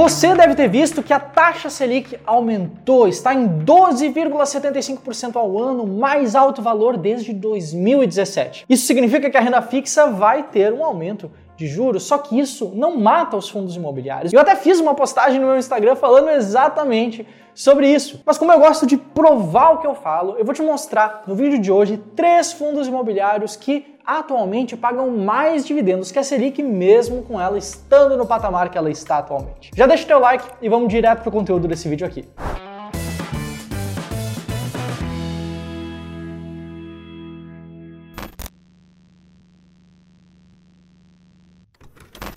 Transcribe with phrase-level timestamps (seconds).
[0.00, 6.36] Você deve ter visto que a taxa Selic aumentou, está em 12,75% ao ano, mais
[6.36, 8.64] alto valor desde 2017.
[8.68, 12.70] Isso significa que a renda fixa vai ter um aumento de juros, só que isso
[12.76, 14.32] não mata os fundos imobiliários.
[14.32, 18.22] Eu até fiz uma postagem no meu Instagram falando exatamente sobre isso.
[18.24, 21.34] Mas como eu gosto de provar o que eu falo, eu vou te mostrar no
[21.34, 27.22] vídeo de hoje três fundos imobiliários que atualmente pagam mais dividendos que a Selic, mesmo
[27.22, 29.70] com ela estando no patamar que ela está atualmente.
[29.76, 32.26] Já deixa o teu like e vamos direto pro conteúdo desse vídeo aqui.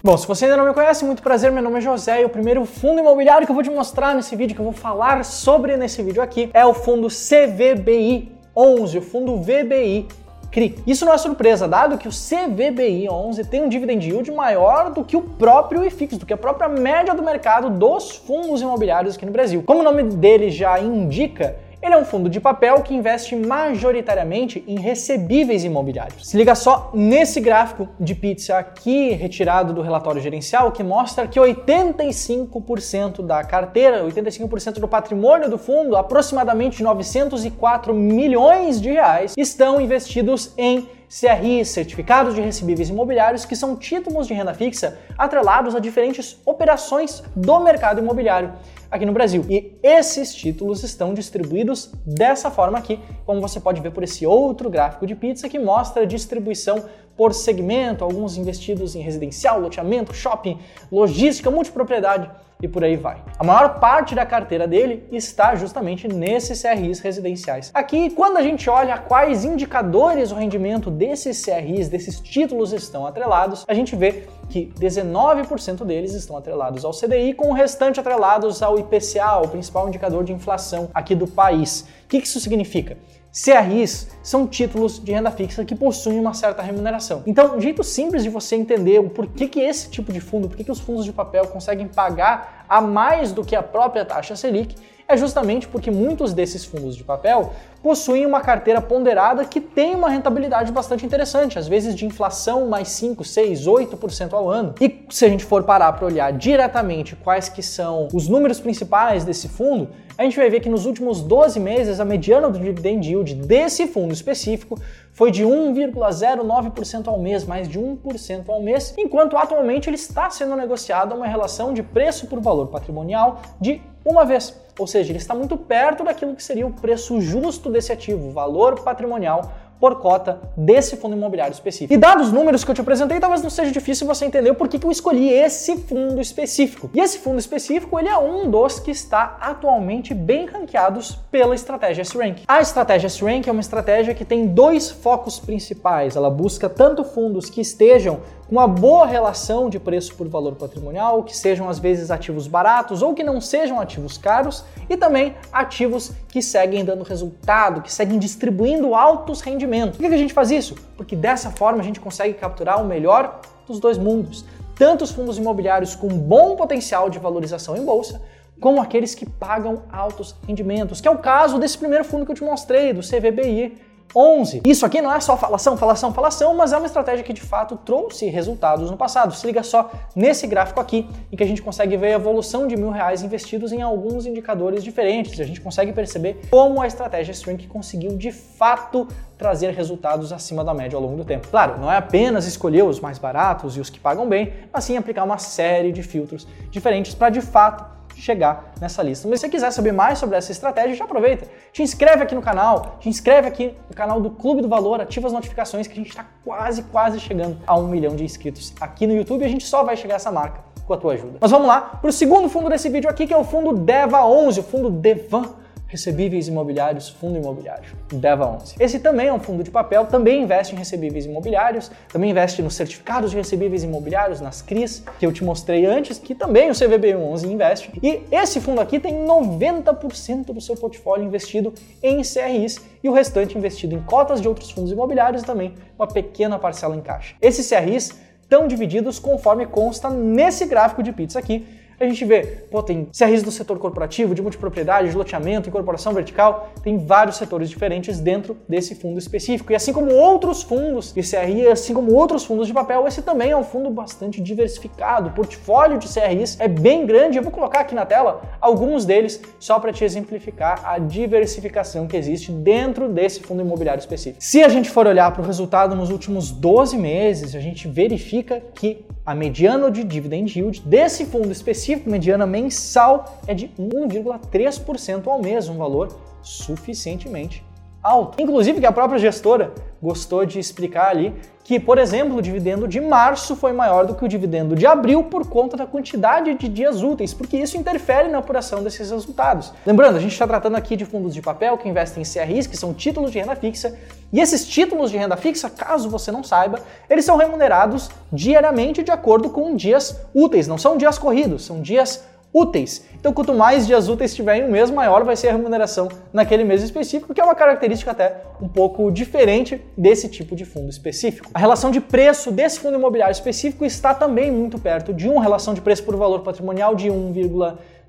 [0.03, 2.29] Bom, se você ainda não me conhece, muito prazer, meu nome é José e o
[2.29, 5.77] primeiro fundo imobiliário que eu vou te mostrar nesse vídeo, que eu vou falar sobre
[5.77, 10.07] nesse vídeo aqui, é o fundo CVBI 11, o fundo VBI
[10.51, 10.75] CRI.
[10.85, 15.03] Isso não é surpresa, dado que o CVBI 11 tem um dividend yield maior do
[15.03, 19.25] que o próprio IFIX, do que a própria média do mercado dos fundos imobiliários aqui
[19.25, 19.63] no Brasil.
[19.65, 24.63] Como o nome dele já indica, ele é um fundo de papel que investe majoritariamente
[24.67, 26.29] em recebíveis imobiliários.
[26.29, 31.39] Se liga só nesse gráfico de pizza aqui, retirado do relatório gerencial, que mostra que
[31.39, 40.53] 85% da carteira, 85% do patrimônio do fundo, aproximadamente 904 milhões de reais, estão investidos
[40.57, 46.39] em CRI, certificados de recebíveis imobiliários, que são títulos de renda fixa atrelados a diferentes
[46.45, 48.53] operações do mercado imobiliário
[48.89, 49.45] aqui no Brasil.
[49.49, 54.69] E esses títulos estão distribuídos dessa forma aqui, como você pode ver por esse outro
[54.69, 56.85] gráfico de pizza que mostra a distribuição
[57.17, 60.57] por segmento, alguns investidos em residencial, loteamento, shopping,
[60.89, 62.31] logística, multipropriedade
[62.61, 63.23] e por aí vai.
[63.37, 67.71] A maior parte da carteira dele está justamente nesses CRIs residenciais.
[67.73, 73.65] Aqui, quando a gente olha quais indicadores o rendimento desses CRIs, desses títulos estão atrelados,
[73.67, 78.77] a gente vê que 19% deles estão atrelados ao CDI, com o restante atrelados ao
[78.77, 81.87] IPCA, o principal indicador de inflação aqui do país.
[82.03, 82.97] O que isso significa?
[83.31, 87.23] CRIs são títulos de renda fixa que possuem uma certa remuneração.
[87.25, 90.57] Então, um jeito simples de você entender o porquê que esse tipo de fundo, por
[90.57, 94.75] que os fundos de papel conseguem pagar a mais do que a própria taxa Selic,
[95.07, 97.51] é justamente porque muitos desses fundos de papel
[97.83, 102.89] possuem uma carteira ponderada que tem uma rentabilidade bastante interessante, às vezes de inflação mais
[102.89, 104.75] 5, 6, 8% ao ano.
[104.79, 109.25] E se a gente for parar para olhar diretamente quais que são os números principais
[109.25, 109.89] desse fundo,
[110.21, 113.87] a gente vai ver que nos últimos 12 meses a mediana do dividend yield desse
[113.87, 114.79] fundo específico
[115.11, 120.55] foi de 1,09% ao mês, mais de 1% ao mês, enquanto atualmente ele está sendo
[120.55, 124.55] negociado a uma relação de preço por valor patrimonial de uma vez.
[124.77, 128.79] Ou seja, ele está muito perto daquilo que seria o preço justo desse ativo, valor
[128.83, 129.51] patrimonial
[129.81, 131.91] por cota desse fundo imobiliário específico.
[131.91, 134.77] E dados os números que eu te apresentei, talvez não seja difícil você entender porquê
[134.77, 136.91] que eu escolhi esse fundo específico.
[136.93, 142.03] E esse fundo específico, ele é um dos que está atualmente bem ranqueados pela estratégia
[142.03, 142.43] S-Rank.
[142.47, 146.15] A estratégia S-Rank é uma estratégia que tem dois focos principais.
[146.15, 148.19] Ela busca tanto fundos que estejam
[148.51, 153.01] com uma boa relação de preço por valor patrimonial, que sejam às vezes ativos baratos
[153.01, 158.19] ou que não sejam ativos caros, e também ativos que seguem dando resultado, que seguem
[158.19, 159.95] distribuindo altos rendimentos.
[159.95, 160.75] Por que a gente faz isso?
[160.97, 164.43] Porque dessa forma a gente consegue capturar o melhor dos dois mundos.
[164.75, 168.21] Tanto os fundos imobiliários com bom potencial de valorização em bolsa,
[168.59, 172.35] como aqueles que pagam altos rendimentos, que é o caso desse primeiro fundo que eu
[172.35, 173.77] te mostrei, do CVBI
[174.15, 174.61] 11.
[174.65, 177.77] Isso aqui não é só falação, falação, falação, mas é uma estratégia que de fato
[177.77, 179.33] trouxe resultados no passado.
[179.33, 182.75] Se liga só nesse gráfico aqui, em que a gente consegue ver a evolução de
[182.75, 185.39] mil reais investidos em alguns indicadores diferentes.
[185.39, 189.07] A gente consegue perceber como a estratégia Strength conseguiu de fato
[189.37, 191.47] trazer resultados acima da média ao longo do tempo.
[191.47, 194.95] Claro, não é apenas escolher os mais baratos e os que pagam bem, mas sim
[194.97, 199.27] aplicar uma série de filtros diferentes para de fato chegar nessa lista.
[199.27, 201.47] Mas se você quiser saber mais sobre essa estratégia, já aproveita.
[201.73, 205.27] Te inscreve aqui no canal, te inscreve aqui no canal do Clube do Valor, ativa
[205.27, 209.07] as notificações que a gente está quase, quase chegando a um milhão de inscritos aqui
[209.07, 211.37] no YouTube e a gente só vai chegar a essa marca com a tua ajuda.
[211.41, 214.23] Mas vamos lá para o segundo fundo desse vídeo aqui, que é o fundo DEVA
[214.23, 215.49] 11, o fundo Devan
[215.91, 217.83] recebíveis imobiliários, fundo imobiliário,
[218.13, 218.75] DEVA 11.
[218.79, 222.75] Esse também é um fundo de papel, também investe em recebíveis imobiliários, também investe nos
[222.75, 227.13] certificados de recebíveis imobiliários, nas CRIs, que eu te mostrei antes, que também o CVB
[227.13, 227.91] 11 investe.
[228.01, 233.57] E esse fundo aqui tem 90% do seu portfólio investido em CRIs e o restante
[233.57, 237.35] investido em cotas de outros fundos imobiliários e também uma pequena parcela em caixa.
[237.41, 241.67] Esses CRIs estão divididos conforme consta nesse gráfico de pizza aqui,
[242.01, 246.71] A gente vê, pô, tem CRIs do setor corporativo, de multipropriedade, de loteamento, incorporação vertical,
[246.81, 249.71] tem vários setores diferentes dentro desse fundo específico.
[249.71, 253.51] E assim como outros fundos de CRI, assim como outros fundos de papel, esse também
[253.51, 255.29] é um fundo bastante diversificado.
[255.29, 257.37] O portfólio de CRIs é bem grande.
[257.37, 262.17] Eu vou colocar aqui na tela alguns deles só para te exemplificar a diversificação que
[262.17, 264.43] existe dentro desse fundo imobiliário específico.
[264.43, 268.59] Se a gente for olhar para o resultado nos últimos 12 meses, a gente verifica
[268.73, 275.41] que a mediana de dividend yield desse fundo específico, mediana mensal, é de 1,3% ao
[275.41, 277.63] mês, um valor suficientemente
[278.03, 278.41] alto.
[278.41, 282.99] Inclusive que a própria gestora gostou de explicar ali que, por exemplo, o dividendo de
[282.99, 287.03] março foi maior do que o dividendo de abril por conta da quantidade de dias
[287.03, 289.71] úteis, porque isso interfere na apuração desses resultados.
[289.85, 292.75] Lembrando, a gente está tratando aqui de fundos de papel que investem em CRIs, que
[292.75, 293.95] são títulos de renda fixa,
[294.33, 299.11] e esses títulos de renda fixa, caso você não saiba, eles são remunerados diariamente de
[299.11, 303.05] acordo com dias úteis, não são dias corridos, são dias úteis.
[303.19, 306.63] Então, quanto mais dias úteis tiver em um mês, maior vai ser a remuneração naquele
[306.63, 311.49] mês específico, que é uma característica até um pouco diferente desse tipo de fundo específico.
[311.53, 315.73] A relação de preço desse fundo imobiliário específico está também muito perto de uma relação
[315.73, 317.09] de preço por valor patrimonial de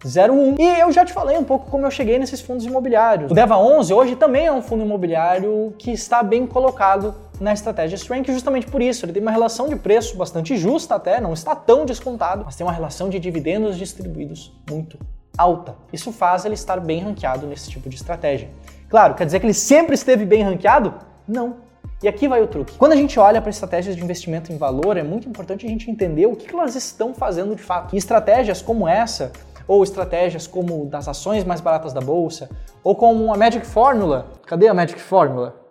[0.04, 0.58] 1,01.
[0.58, 3.30] E eu já te falei um pouco como eu cheguei nesses fundos imobiliários.
[3.30, 7.96] O Deva 11 hoje também é um fundo imobiliário que está bem colocado na estratégia
[7.96, 9.04] Strength justamente por isso.
[9.04, 12.66] Ele tem uma relação de preço bastante justa até, não está tão descontado, mas tem
[12.66, 14.98] uma relação de dividendos distribuídos muito
[15.36, 15.74] alta.
[15.92, 18.48] Isso faz ele estar bem ranqueado nesse tipo de estratégia.
[18.88, 20.94] Claro, quer dizer que ele sempre esteve bem ranqueado?
[21.26, 21.56] Não.
[22.02, 22.76] E aqui vai o truque.
[22.76, 25.88] Quando a gente olha para estratégias de investimento em valor, é muito importante a gente
[25.88, 27.94] entender o que elas estão fazendo de fato.
[27.94, 29.32] E estratégias como essa,
[29.66, 32.48] ou estratégias como das ações mais baratas da bolsa,
[32.82, 34.26] ou como a Magic Formula.
[34.46, 35.62] Cadê a Magic Formula?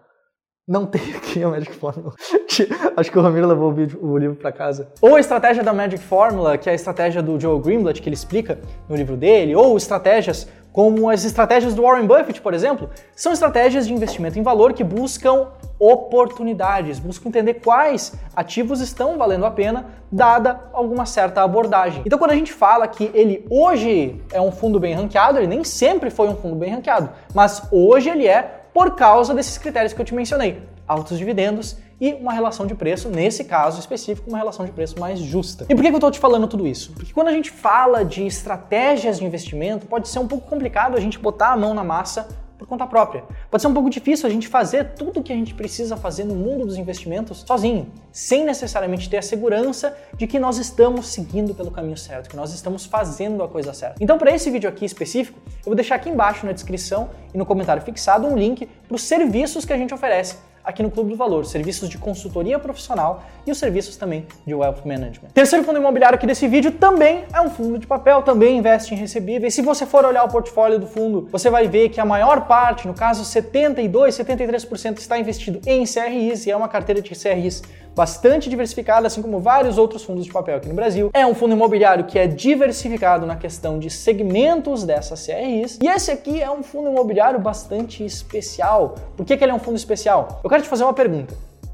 [0.68, 2.14] Não tem aqui a Magic Formula.
[2.96, 4.88] Acho que o Ramiro levou o, vídeo, o livro para casa.
[5.02, 8.14] Ou a estratégia da Magic Formula, que é a estratégia do Joe Greenblatt, que ele
[8.16, 13.34] explica no livro dele, ou estratégias como as estratégias do Warren Buffett, por exemplo, são
[13.34, 15.48] estratégias de investimento em valor que buscam
[15.78, 22.04] oportunidades, buscam entender quais ativos estão valendo a pena, dada alguma certa abordagem.
[22.06, 25.64] Então, quando a gente fala que ele hoje é um fundo bem ranqueado, ele nem
[25.64, 30.00] sempre foi um fundo bem ranqueado, mas hoje ele é por causa desses critérios que
[30.00, 34.66] eu te mencionei: altos dividendos e uma relação de preço, nesse caso específico, uma relação
[34.66, 35.68] de preço mais justa.
[35.70, 36.94] E por que eu estou te falando tudo isso?
[36.94, 41.00] Porque quando a gente fala de estratégias de investimento, pode ser um pouco complicado a
[41.00, 42.28] gente botar a mão na massa
[42.58, 43.24] por conta própria.
[43.50, 46.24] Pode ser um pouco difícil a gente fazer tudo o que a gente precisa fazer
[46.24, 51.54] no mundo dos investimentos sozinho, sem necessariamente ter a segurança de que nós estamos seguindo
[51.54, 53.96] pelo caminho certo, que nós estamos fazendo a coisa certa.
[54.00, 57.46] Então, para esse vídeo aqui específico, eu vou deixar aqui embaixo na descrição e no
[57.46, 61.16] comentário fixado um link para os serviços que a gente oferece aqui no Clube do
[61.16, 65.30] Valor, serviços de consultoria profissional e os serviços também de wealth management.
[65.34, 68.98] Terceiro fundo imobiliário aqui desse vídeo também é um fundo de papel, também investe em
[68.98, 69.54] recebíveis.
[69.54, 72.88] Se você for olhar o portfólio do fundo, você vai ver que a maior parte,
[72.88, 77.62] no caso 72, 73% está investido em CRIs e é uma carteira de CRIs
[77.96, 81.10] bastante diversificada, assim como vários outros fundos de papel aqui no Brasil.
[81.14, 85.80] É um fundo imobiliário que é diversificado na questão de segmentos dessas CRIs.
[85.82, 88.96] E esse aqui é um fundo imobiliário bastante especial.
[89.16, 90.40] Por que, que ele é um fundo especial?
[90.44, 91.34] Eu quero te fazer uma pergunta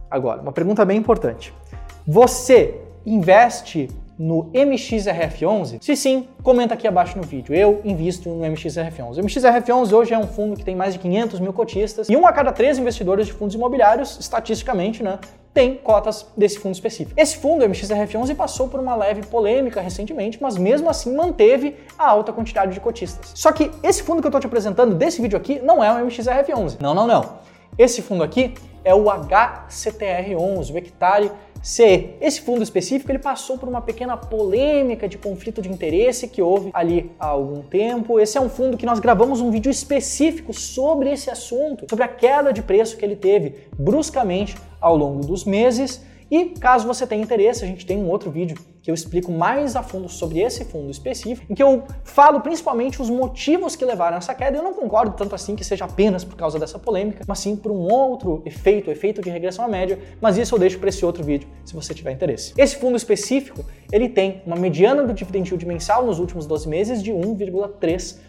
[0.10, 1.54] agora, uma pergunta bem importante.
[2.06, 2.76] Você
[3.06, 5.78] investe no MXRF11?
[5.82, 7.54] Se sim, comenta aqui abaixo no vídeo.
[7.54, 9.18] Eu invisto no MXRF11.
[9.18, 12.26] O MXRF11 hoje é um fundo que tem mais de 500 mil cotistas e um
[12.26, 15.20] a cada três investidores de fundos imobiliários, estatisticamente, né,
[15.58, 17.20] tem cotas desse fundo específico.
[17.20, 22.08] Esse fundo, o MXRF11, passou por uma leve polêmica recentemente, mas mesmo assim manteve a
[22.08, 23.32] alta quantidade de cotistas.
[23.34, 26.06] Só que esse fundo que eu estou te apresentando desse vídeo aqui não é o
[26.06, 26.78] MXRF11.
[26.80, 27.40] Não, não, não.
[27.76, 31.32] Esse fundo aqui é o HCTR11, o hectare
[31.64, 32.16] C.
[32.22, 36.70] Esse fundo específico ele passou por uma pequena polêmica de conflito de interesse que houve
[36.74, 38.20] ali há algum tempo.
[38.20, 42.08] Esse é um fundo que nós gravamos um vídeo específico sobre esse assunto, sobre a
[42.08, 47.24] queda de preço que ele teve bruscamente ao longo dos meses e caso você tenha
[47.24, 48.58] interesse, a gente tem um outro vídeo
[48.88, 53.02] que eu explico mais a fundo sobre esse fundo específico, em que eu falo principalmente
[53.02, 54.58] os motivos que levaram a essa queda.
[54.58, 57.70] Eu não concordo tanto assim que seja apenas por causa dessa polêmica, mas sim por
[57.70, 61.22] um outro efeito, efeito de regressão à média, mas isso eu deixo para esse outro
[61.22, 62.54] vídeo, se você tiver interesse.
[62.58, 67.04] Esse fundo específico, ele tem uma mediana do dividend yield mensal nos últimos 12 meses
[67.04, 68.27] de 1,3%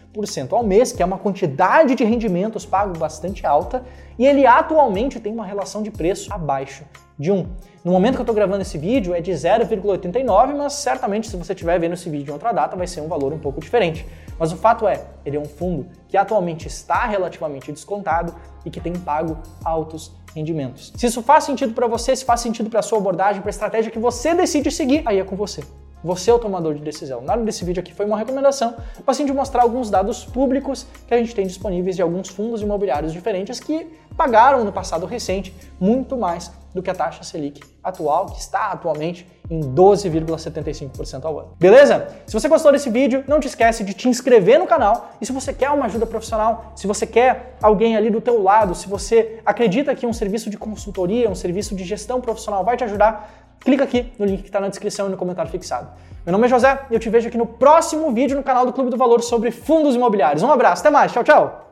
[0.51, 3.83] ao mês, que é uma quantidade de rendimentos pago bastante alta,
[4.17, 6.83] e ele atualmente tem uma relação de preço abaixo
[7.17, 7.45] de 1.
[7.83, 11.53] No momento que eu estou gravando esse vídeo é de 0,89, mas certamente se você
[11.53, 14.05] estiver vendo esse vídeo em outra data vai ser um valor um pouco diferente.
[14.37, 18.33] Mas o fato é, ele é um fundo que atualmente está relativamente descontado
[18.65, 20.93] e que tem pago altos rendimentos.
[20.95, 23.51] Se isso faz sentido para você, se faz sentido para a sua abordagem, para a
[23.51, 25.63] estratégia que você decide seguir, aí é com você.
[26.03, 27.21] Você é o tomador de decisão.
[27.21, 28.75] Nada desse vídeo aqui foi uma recomendação,
[29.05, 32.61] mas sim de mostrar alguns dados públicos que a gente tem disponíveis de alguns fundos
[32.61, 38.27] imobiliários diferentes que pagaram no passado recente muito mais do que a taxa Selic atual,
[38.27, 41.55] que está atualmente em 12,75% ao ano.
[41.59, 42.07] Beleza?
[42.27, 45.11] Se você gostou desse vídeo, não te esquece de te inscrever no canal.
[45.19, 48.75] E se você quer uma ajuda profissional, se você quer alguém ali do teu lado,
[48.75, 52.83] se você acredita que um serviço de consultoria, um serviço de gestão profissional vai te
[52.83, 55.87] ajudar, clica aqui no link que está na descrição e no comentário fixado.
[56.25, 58.73] Meu nome é José e eu te vejo aqui no próximo vídeo no canal do
[58.73, 60.43] Clube do Valor sobre fundos imobiliários.
[60.43, 61.68] Um abraço, até mais, tchau, tchau!